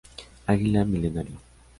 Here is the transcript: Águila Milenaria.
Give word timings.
Águila 0.53 0.83
Milenaria. 0.83 1.37